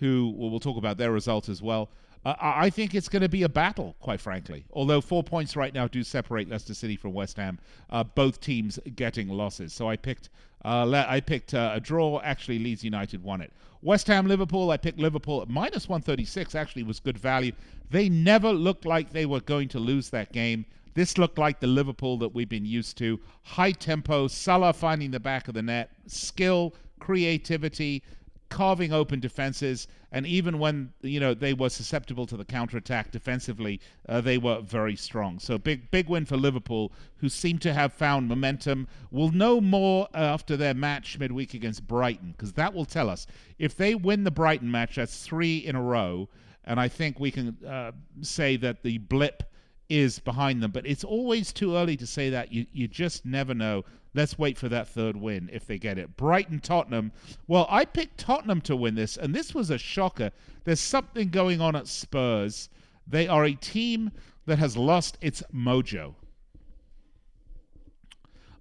[0.00, 1.90] who well, we'll talk about their result as well.
[2.24, 4.64] Uh, I think it's going to be a battle, quite frankly.
[4.72, 7.58] Although four points right now do separate Leicester City from West Ham,
[7.90, 9.72] uh, both teams getting losses.
[9.72, 10.28] So I picked,
[10.64, 12.20] uh, I picked uh, a draw.
[12.20, 13.52] Actually, Leeds United won it.
[13.82, 14.70] West Ham Liverpool.
[14.70, 16.54] I picked Liverpool at minus 136.
[16.54, 17.52] Actually, was good value.
[17.90, 20.66] They never looked like they were going to lose that game.
[20.94, 23.20] This looked like the Liverpool that we've been used to.
[23.44, 28.02] High tempo, Salah finding the back of the net, skill, creativity,
[28.48, 33.80] carving open defenses, and even when you know they were susceptible to the counterattack defensively,
[34.08, 35.38] uh, they were very strong.
[35.38, 38.88] So big, big win for Liverpool, who seem to have found momentum.
[39.10, 43.26] We'll know more after their match midweek against Brighton, because that will tell us
[43.58, 44.96] if they win the Brighton match.
[44.96, 46.28] That's three in a row,
[46.64, 49.42] and I think we can uh, say that the blip
[49.88, 50.70] is behind them.
[50.70, 52.52] But it's always too early to say that.
[52.52, 53.84] You you just never know.
[54.14, 56.16] Let's wait for that third win if they get it.
[56.16, 57.12] Brighton Tottenham.
[57.46, 60.32] Well, I picked Tottenham to win this, and this was a shocker.
[60.64, 62.68] There's something going on at Spurs.
[63.06, 64.10] They are a team
[64.46, 66.14] that has lost its mojo.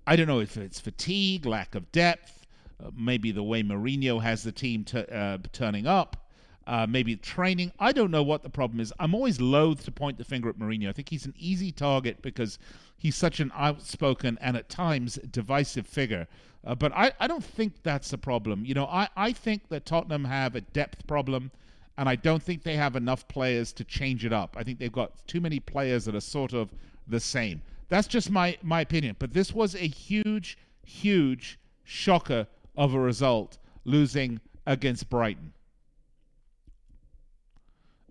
[0.06, 2.46] I don't know if it's fatigue, lack of depth,
[2.82, 6.27] uh, maybe the way Mourinho has the team t- uh, turning up
[6.68, 7.72] uh, maybe training.
[7.80, 8.94] I don't know what the problem is.
[9.00, 10.90] I'm always loath to point the finger at Mourinho.
[10.90, 12.60] I think he's an easy target because
[12.98, 16.28] he's such an outspoken and at times divisive figure.
[16.66, 18.66] Uh, but I, I don't think that's the problem.
[18.66, 21.52] You know, I, I think that Tottenham have a depth problem,
[21.98, 24.58] and I don't think they have enough players to change it up.
[24.60, 26.74] I think they've got too many players that are sort of
[27.08, 27.62] the same.
[27.88, 29.16] That's just my, my opinion.
[29.20, 35.54] But this was a huge, huge shocker of a result, losing against Brighton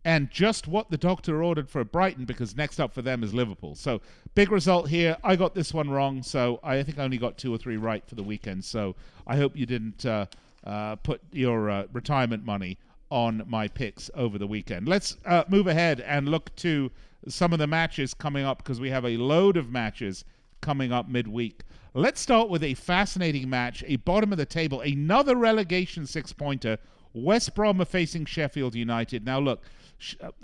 [0.06, 3.74] and just what the doctor ordered for Brighton because next up for them is Liverpool.
[3.74, 4.00] So
[4.36, 5.16] big result here.
[5.24, 8.06] I got this one wrong, so I think I only got two or three right
[8.06, 8.64] for the weekend.
[8.64, 8.94] So
[9.26, 10.26] I hope you didn't uh,
[10.64, 12.78] uh, put your uh, retirement money
[13.10, 14.86] on my picks over the weekend.
[14.86, 16.92] Let's uh, move ahead and look to
[17.26, 20.24] some of the matches coming up because we have a load of matches
[20.60, 21.64] coming up midweek.
[21.94, 26.78] Let's start with a fascinating match, a bottom of the table, another relegation six pointer.
[27.12, 29.24] West Brom are facing Sheffield United.
[29.24, 29.62] Now, look,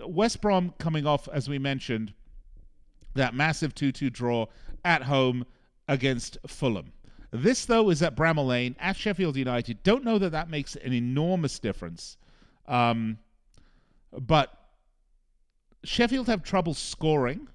[0.06, 2.14] West Brom coming off, as we mentioned,
[3.14, 4.46] that massive 2 2 draw
[4.84, 5.44] at home
[5.88, 6.92] against Fulham.
[7.30, 9.82] This, though, is at Bramall Lane at Sheffield United.
[9.82, 12.18] Don't know that that makes an enormous difference.
[12.68, 13.18] Um,
[14.12, 14.52] but
[15.84, 17.48] Sheffield have trouble scoring.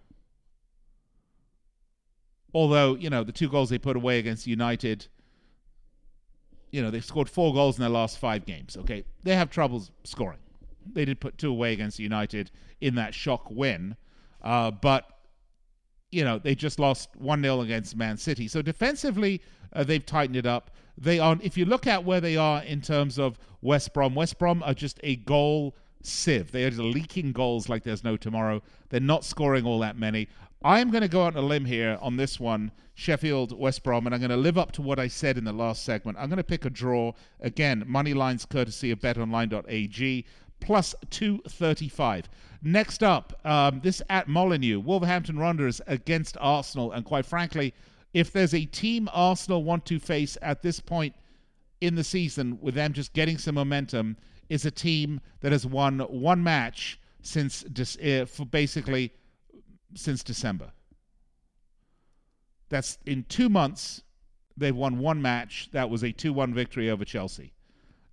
[2.53, 5.07] Although, you know, the two goals they put away against United,
[6.71, 8.77] you know, they've scored four goals in their last five games.
[8.77, 9.03] Okay.
[9.23, 10.39] They have troubles scoring.
[10.93, 13.95] They did put two away against United in that shock win,
[14.41, 15.05] uh, but
[16.11, 18.47] you know they just lost one 0 against Man City.
[18.47, 19.41] So defensively,
[19.73, 20.71] uh, they've tightened it up.
[20.97, 21.37] They are.
[21.41, 24.73] If you look at where they are in terms of West Brom, West Brom are
[24.73, 26.51] just a goal sieve.
[26.51, 28.61] They are leaking goals like there's no tomorrow.
[28.89, 30.27] They're not scoring all that many.
[30.63, 33.83] I am going to go out on a limb here on this one, Sheffield West
[33.83, 36.17] Brom, and I'm going to live up to what I said in the last segment.
[36.19, 37.13] I'm going to pick a draw.
[37.39, 40.25] Again, money lines courtesy of betonline.ag
[40.59, 42.29] plus 235.
[42.61, 46.91] Next up, um, this at Molineux, Wolverhampton Wanderers against Arsenal.
[46.91, 47.73] And quite frankly,
[48.13, 51.15] if there's a team Arsenal want to face at this point
[51.81, 54.17] in the season, with them just getting some momentum,
[54.49, 59.11] is a team that has won one match since uh, for basically
[59.93, 60.71] since December.
[62.69, 64.03] That's in two months.
[64.55, 65.69] They've won one match.
[65.71, 67.53] That was a 2 1 victory over Chelsea.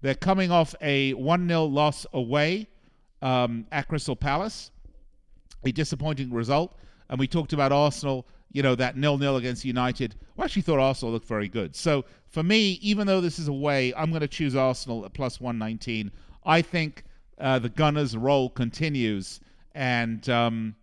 [0.05, 2.69] They're coming off a 1 0 loss away
[3.23, 4.71] um, at Crystal Palace,
[5.64, 6.77] a disappointing result.
[7.09, 10.14] And we talked about Arsenal, you know, that nil nil against United.
[10.38, 11.75] I actually thought Arsenal looked very good.
[11.75, 15.40] So for me, even though this is away, I'm going to choose Arsenal at plus
[15.40, 16.11] 119.
[16.45, 17.05] I think
[17.38, 19.40] uh, the Gunners' roll continues,
[19.73, 20.75] and um,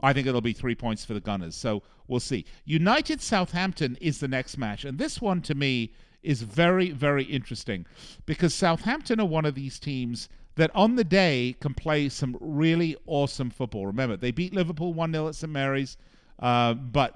[0.00, 1.54] I think it'll be three points for the Gunners.
[1.54, 2.46] So we'll see.
[2.64, 7.86] United Southampton is the next match, and this one to me is very, very interesting
[8.26, 12.96] because Southampton are one of these teams that on the day can play some really
[13.06, 13.86] awesome football.
[13.86, 15.52] Remember, they beat Liverpool 1 0 at St.
[15.52, 15.96] Mary's,
[16.38, 17.14] uh, but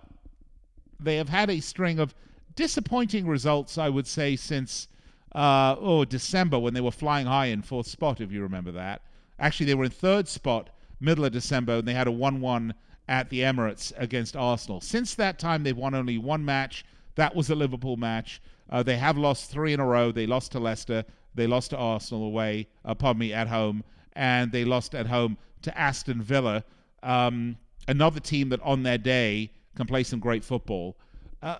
[1.00, 2.14] they have had a string of
[2.56, 4.88] disappointing results, I would say, since
[5.34, 9.02] uh, oh December when they were flying high in fourth spot, if you remember that.
[9.38, 12.74] Actually, they were in third spot middle of December, and they had a 1 1
[13.08, 14.80] at the Emirates against Arsenal.
[14.80, 16.84] Since that time, they've won only one match.
[17.16, 18.40] That was a Liverpool match.
[18.70, 20.12] Uh, they have lost three in a row.
[20.12, 21.04] They lost to Leicester.
[21.34, 23.84] They lost to Arsenal away, uh, pardon me, at home.
[24.14, 26.64] And they lost at home to Aston Villa,
[27.02, 27.56] um,
[27.88, 30.96] another team that on their day can play some great football.
[31.42, 31.56] Uh,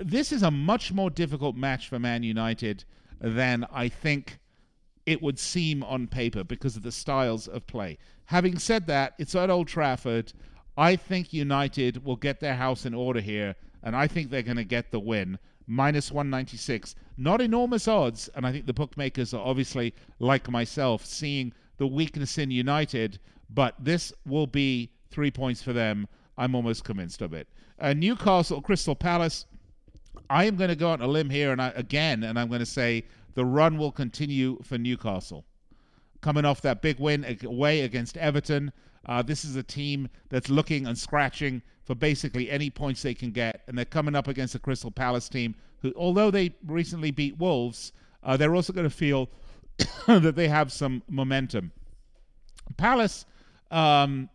[0.00, 2.84] this is a much more difficult match for Man United
[3.20, 4.38] than I think
[5.06, 7.98] it would seem on paper because of the styles of play.
[8.26, 10.32] Having said that, it's at Old Trafford.
[10.76, 14.56] I think United will get their house in order here, and I think they're going
[14.56, 15.38] to get the win.
[15.66, 16.94] Minus 196.
[17.16, 22.38] Not enormous odds, and I think the bookmakers are obviously, like myself, seeing the weakness
[22.38, 23.18] in United,
[23.50, 26.06] but this will be three points for them.
[26.36, 27.48] I'm almost convinced of it.
[27.78, 29.46] Uh, Newcastle, Crystal Palace.
[30.30, 32.60] I am going to go on a limb here, and I, again, and I'm going
[32.60, 35.44] to say the run will continue for Newcastle.
[36.20, 38.72] Coming off that big win away against Everton,
[39.06, 43.30] uh, this is a team that's looking and scratching for basically any points they can
[43.30, 47.38] get, and they're coming up against the Crystal Palace team who, although they recently beat
[47.38, 47.92] Wolves,
[48.22, 49.28] uh, they're also going to feel
[50.06, 51.72] that they have some momentum.
[52.78, 53.26] Palace,
[53.70, 54.30] um,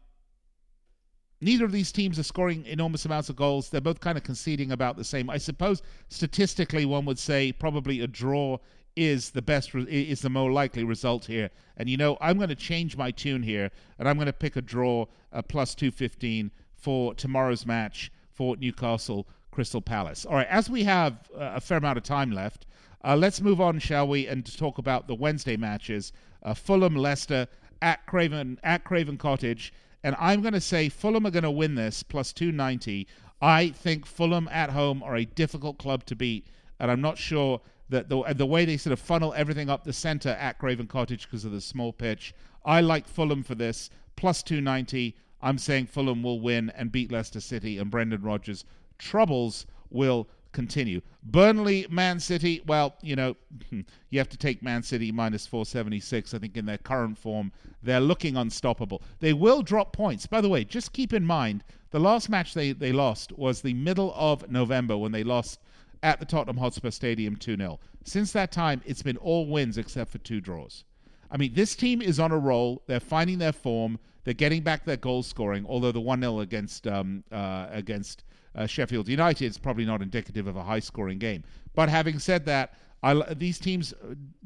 [1.41, 3.69] neither of these teams are scoring enormous amounts of goals.
[3.69, 5.27] They're both kind of conceding about the same.
[5.27, 8.59] I suppose statistically, one would say probably a draw
[8.95, 11.49] is the best is the more likely result here.
[11.77, 14.55] And you know, I'm going to change my tune here, and I'm going to pick
[14.55, 20.25] a draw, a plus two fifteen for tomorrow's match for Newcastle Crystal Palace.
[20.25, 22.65] All right, as we have uh, a fair amount of time left,
[23.03, 26.11] uh, let's move on, shall we, and talk about the Wednesday matches:
[26.43, 27.47] uh, Fulham, Leicester
[27.81, 31.75] at Craven at Craven Cottage, and I'm going to say Fulham are going to win
[31.75, 33.07] this plus two ninety.
[33.41, 36.47] I think Fulham at home are a difficult club to beat,
[36.79, 39.93] and I'm not sure that the, the way they sort of funnel everything up the
[39.93, 42.33] center at Craven Cottage because of the small pitch.
[42.63, 45.15] I like Fulham for this, plus 290.
[45.41, 48.65] I'm saying Fulham will win and beat Leicester City, and Brendan Rodgers'
[48.97, 51.01] troubles will continue.
[51.23, 53.35] Burnley, Man City, well, you know,
[54.09, 56.33] you have to take Man City minus 476.
[56.33, 57.51] I think in their current form,
[57.83, 59.01] they're looking unstoppable.
[59.19, 60.25] They will drop points.
[60.25, 63.73] By the way, just keep in mind the last match they, they lost was the
[63.73, 65.59] middle of November when they lost
[66.03, 67.79] at the Tottenham Hotspur Stadium 2 0.
[68.03, 70.83] Since that time, it's been all wins except for two draws.
[71.31, 72.81] I mean, this team is on a roll.
[72.87, 73.99] They're finding their form.
[74.23, 75.65] They're getting back their goal scoring.
[75.67, 78.23] Although the one 0 against um, uh, against
[78.55, 81.43] uh, Sheffield United is probably not indicative of a high scoring game.
[81.75, 83.93] But having said that, I, these teams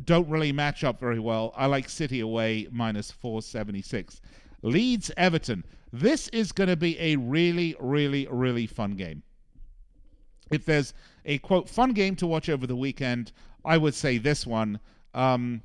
[0.04, 1.54] don't really match up very well.
[1.56, 4.22] I like City away minus 476.
[4.62, 5.66] Leeds Everton.
[5.92, 9.24] This is going to be a really, really, really fun game.
[10.52, 10.94] If there's
[11.26, 13.32] a quote fun game to watch over the weekend,
[13.66, 14.80] I would say this one.
[15.14, 15.62] Um,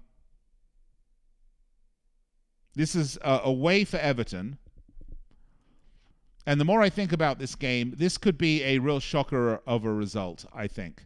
[2.74, 4.58] this is a, a way for Everton.
[6.46, 9.84] And the more I think about this game, this could be a real shocker of
[9.84, 11.04] a result, I think.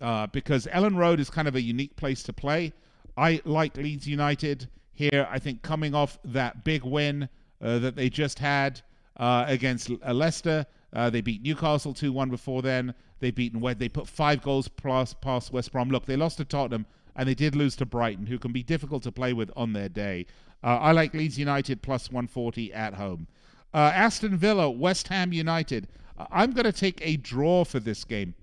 [0.00, 2.72] Uh, because Elland Road is kind of a unique place to play.
[3.16, 5.26] I like Leeds United here.
[5.30, 7.28] I think coming off that big win
[7.62, 8.82] uh, that they just had
[9.16, 12.94] uh, against Leicester, uh, they beat Newcastle 2 1 before then.
[13.20, 13.62] They beaten.
[13.78, 15.88] They put five goals plus past West Brom.
[15.88, 19.02] Look, they lost to Tottenham and they did lose to Brighton, who can be difficult
[19.04, 20.26] to play with on their day.
[20.64, 23.26] Uh, I like Leeds United plus 140 at home.
[23.74, 25.88] Uh, Aston Villa, West Ham United.
[26.16, 28.34] Uh, I'm going to take a draw for this game.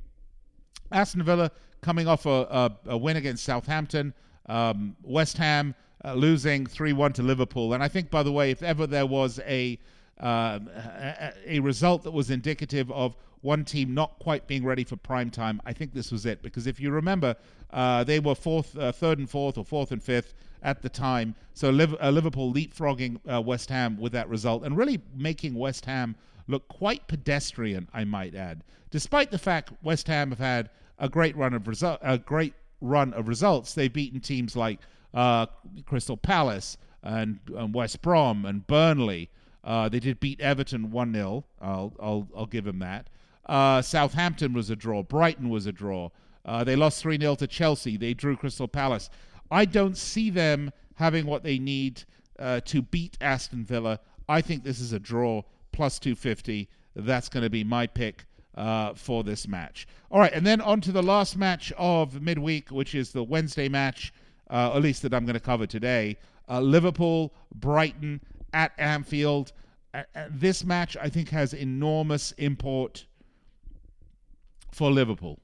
[0.92, 1.50] Aston Villa
[1.82, 4.14] coming off a, a, a win against Southampton.
[4.48, 5.74] Um, West Ham
[6.06, 7.74] uh, losing 3 1 to Liverpool.
[7.74, 9.80] And I think, by the way, if ever there was a
[10.20, 14.96] um, a, a, result that was indicative of one team not quite being ready for
[14.96, 15.60] prime time.
[15.66, 17.36] I think this was it because if you remember,
[17.72, 21.36] uh, they were fourth, uh, third and fourth, or fourth and fifth at the time.
[21.54, 26.16] So uh, Liverpool leapfrogging uh, West Ham with that result and really making West Ham
[26.48, 28.64] look quite pedestrian, I might add.
[28.90, 33.14] Despite the fact West Ham have had a great run of result, a great run
[33.14, 33.74] of results.
[33.74, 34.80] They've beaten teams like
[35.14, 35.48] uh,
[35.86, 39.30] Crystal Palace and, and, West Brom and Burnley.
[39.64, 41.44] Uh, they did beat Everton 1 0.
[41.62, 43.08] I'll, I'll, I'll give them that.
[43.46, 45.04] Uh, Southampton was a draw.
[45.04, 46.10] Brighton was a draw.
[46.46, 47.98] Uh, they lost 3 0 to Chelsea.
[47.98, 49.10] They drew Crystal Palace.
[49.52, 52.04] I don't see them having what they need
[52.40, 54.00] uh, to beat Aston Villa.
[54.30, 55.44] I think this is a draw
[55.74, 56.70] plus 250.
[56.96, 58.26] That's going to be my pick
[58.56, 59.88] uh, for this match.
[60.10, 63.68] All right, and then on to the last match of midweek, which is the Wednesday
[63.68, 64.14] match,
[64.50, 66.18] uh, at least that I'm going to cover today.
[66.50, 68.22] Uh, Liverpool, Brighton
[68.54, 69.52] at Anfield.
[70.30, 73.06] this match, I think, has enormous import
[74.72, 75.40] for Liverpool.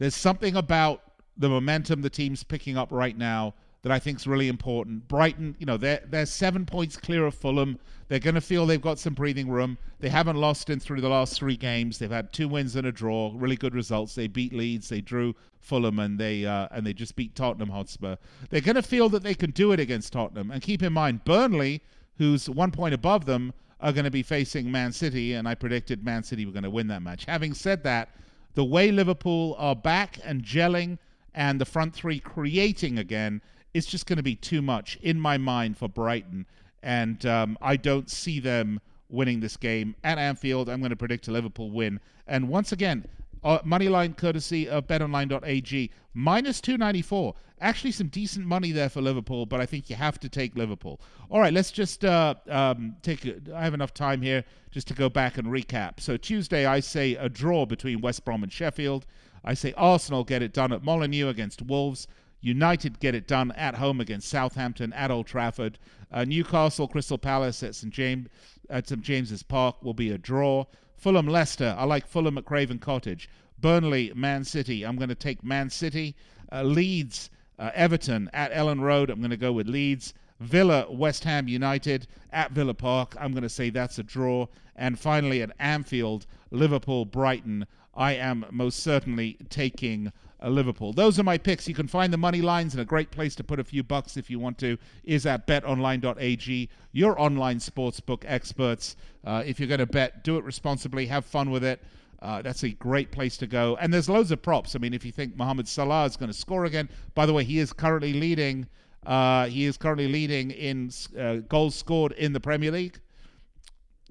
[0.00, 1.02] There's something about
[1.36, 5.06] the momentum the team's picking up right now that I think is really important.
[5.08, 7.78] Brighton, you know, they're they're seven points clear of Fulham.
[8.08, 9.76] They're going to feel they've got some breathing room.
[9.98, 11.98] They haven't lost in through the last three games.
[11.98, 14.14] They've had two wins and a draw, really good results.
[14.14, 18.16] They beat Leeds, they drew Fulham, and they uh, and they just beat Tottenham Hotspur.
[18.48, 20.50] They're going to feel that they can do it against Tottenham.
[20.50, 21.82] And keep in mind, Burnley,
[22.16, 26.02] who's one point above them, are going to be facing Man City, and I predicted
[26.02, 27.26] Man City were going to win that match.
[27.26, 28.08] Having said that,
[28.54, 30.98] the way Liverpool are back and gelling
[31.34, 33.40] and the front three creating again
[33.74, 36.46] it's just going to be too much in my mind for Brighton,
[36.82, 40.68] and um, I don't see them winning this game at Anfield.
[40.68, 43.06] I'm going to predict a Liverpool win, and once again,
[43.42, 49.46] uh, money line courtesy of betonline.ag minus 294 actually some decent money there for liverpool
[49.46, 51.00] but i think you have to take liverpool.
[51.28, 54.94] All right let's just uh, um, take a, i have enough time here just to
[54.94, 56.00] go back and recap.
[56.00, 59.06] So tuesday i say a draw between west brom and sheffield.
[59.44, 62.06] I say arsenal get it done at molineux against wolves.
[62.42, 65.78] United get it done at home against Southampton at Old Trafford.
[66.10, 68.28] Uh, Newcastle Crystal Palace at St James
[68.68, 70.64] at St James's Park will be a draw.
[71.00, 71.74] Fulham Leicester.
[71.78, 73.28] I like Fulham at Craven Cottage.
[73.58, 74.84] Burnley Man City.
[74.84, 76.14] I'm going to take Man City.
[76.52, 79.08] Uh, Leeds uh, Everton at Elland Road.
[79.08, 80.12] I'm going to go with Leeds.
[80.40, 83.16] Villa West Ham United at Villa Park.
[83.18, 84.46] I'm going to say that's a draw.
[84.76, 87.66] And finally at Anfield Liverpool Brighton.
[87.94, 90.12] I am most certainly taking
[90.48, 90.92] Liverpool.
[90.92, 91.68] Those are my picks.
[91.68, 94.16] You can find the money lines and a great place to put a few bucks
[94.16, 96.68] if you want to is at betonline.ag.
[96.92, 98.96] Your online sportsbook experts.
[99.24, 101.06] Uh, if you're going to bet, do it responsibly.
[101.06, 101.82] Have fun with it.
[102.22, 103.76] Uh, that's a great place to go.
[103.80, 104.76] And there's loads of props.
[104.76, 107.44] I mean, if you think Mohamed Salah is going to score again, by the way,
[107.44, 108.66] he is currently leading.
[109.06, 113.00] Uh, he is currently leading in uh, goals scored in the Premier League,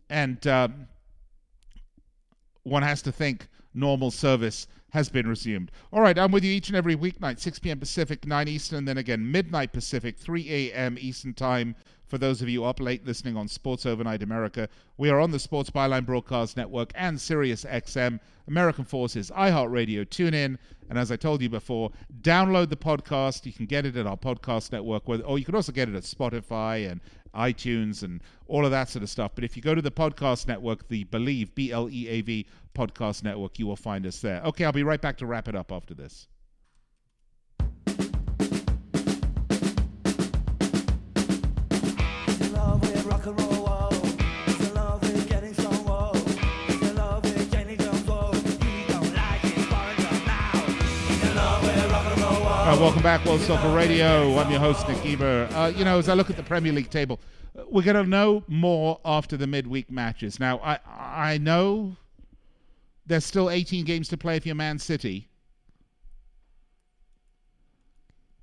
[0.10, 0.88] and um,
[2.64, 3.48] one has to think
[3.80, 5.72] normal service has been resumed.
[5.94, 7.80] All right, I'm with you each and every weeknight, 6 p.m.
[7.80, 10.98] Pacific, 9 Eastern, and then again midnight Pacific, 3 a.m.
[11.00, 11.76] Eastern Time.
[12.08, 14.68] For those of you up late listening on Sports Overnight America,
[14.98, 20.34] we are on the Sports Byline Broadcast Network and Sirius XM, American Forces, iHeartRadio, tune
[20.34, 20.58] in,
[20.90, 21.92] and as I told you before,
[22.24, 23.46] download the podcast.
[23.46, 26.02] You can get it at our podcast network, or you can also get it at
[26.02, 27.00] Spotify and
[27.36, 29.34] iTunes and all of that sort of stuff.
[29.36, 32.48] But if you go to the podcast network, the Bleav, B L E A V
[32.74, 34.42] podcast network, you will find us there.
[34.44, 36.28] Okay, I'll be right back to wrap it up after this.
[52.70, 54.38] Uh, welcome back, World Soccer Radio.
[54.38, 55.50] I'm your host, Nick Geber.
[55.54, 57.20] Uh, you know, as I look at the Premier League table,
[57.58, 60.40] uh, we're going to know more after the midweek matches.
[60.40, 61.96] Now, I I know
[63.10, 65.30] there's still 18 games to play if you're Man City,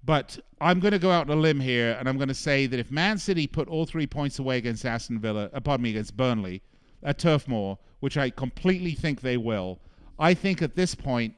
[0.04, 2.66] but I'm going to go out on a limb here, and I'm going to say
[2.66, 5.90] that if Man City put all three points away against Aston Villa, uh, pardon me,
[5.90, 6.62] against Burnley
[7.02, 9.80] at Turf Moor, which I completely think they will,
[10.18, 11.34] I think at this point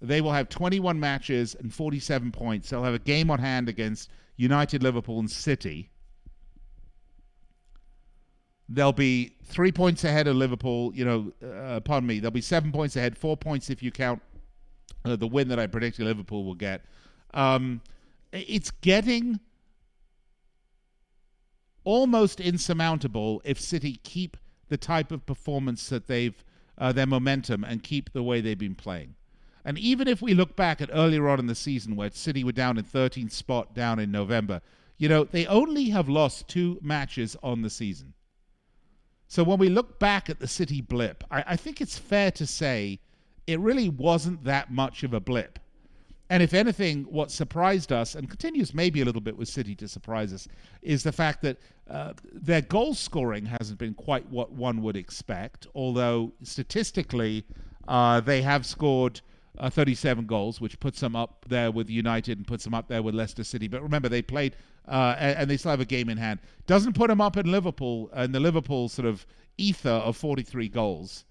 [0.00, 2.70] they will have 21 matches and 47 points.
[2.70, 5.90] They'll have a game on hand against United, Liverpool, and City.
[8.68, 10.92] They'll be three points ahead of Liverpool.
[10.94, 12.20] You know, uh, pardon me.
[12.20, 14.20] They'll be seven points ahead, four points if you count
[15.04, 16.84] uh, the win that I predicted Liverpool will get.
[17.32, 17.80] Um,
[18.32, 19.40] it's getting
[21.84, 24.36] almost insurmountable if City keep
[24.68, 26.44] the type of performance that they've,
[26.76, 29.14] uh, their momentum, and keep the way they've been playing.
[29.64, 32.52] And even if we look back at earlier on in the season where City were
[32.52, 34.60] down in 13th spot down in November,
[34.98, 38.14] you know, they only have lost two matches on the season.
[39.28, 42.46] So when we look back at the City blip, I, I think it's fair to
[42.46, 42.98] say
[43.46, 45.58] it really wasn't that much of a blip.
[46.30, 49.88] And if anything, what surprised us, and continues maybe a little bit with City to
[49.88, 50.46] surprise us,
[50.82, 51.56] is the fact that
[51.88, 57.44] uh, their goal scoring hasn't been quite what one would expect, although statistically,
[57.88, 59.22] Uh, they have scored
[59.58, 63.02] uh, 37 goals, which puts them up there with United and puts them up there
[63.02, 63.66] with Leicester City.
[63.68, 64.54] But remember, they played
[64.88, 66.40] uh, and, and, they still have a game in hand.
[66.66, 69.26] Doesn't put them up in Liverpool and the Liverpool sort of
[69.58, 71.24] ether of 43 goals.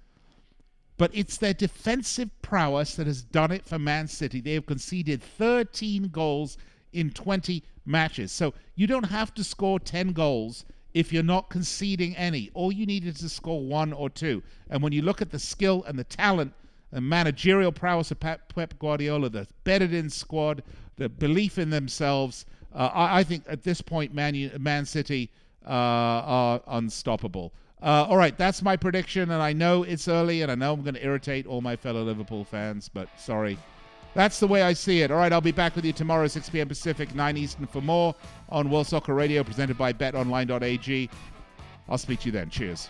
[0.98, 4.42] But it's their defensive prowess that has done it for Man City.
[4.42, 6.58] They have conceded 13 goals
[6.94, 8.32] in 20 matches.
[8.32, 12.50] So you don't have to score 10 goals if you're not conceding any.
[12.54, 14.42] All you need is to score one or two.
[14.70, 16.54] And when you look at the skill and the talent
[16.92, 20.64] and managerial prowess of Pep Guardiola, the bedded in squad,
[20.96, 22.46] the belief in themselves.
[22.74, 25.30] Uh, I, I, think at this point, Man, Man City
[25.66, 27.54] uh, are unstoppable.
[27.82, 30.82] Uh, all right, that's my prediction, and I know it's early, and I know I'm
[30.82, 33.58] going to irritate all my fellow Liverpool fans, but sorry.
[34.16, 35.12] That's the way I see it.
[35.12, 36.68] All right, I'll be back with you tomorrow, 6 p.m.
[36.68, 38.16] Pacific, 9 Eastern, for more
[38.50, 41.10] on World Soccer Radio, presented by BetOnline.ag.
[41.88, 42.50] I'll speak to you then.
[42.50, 42.90] Cheers.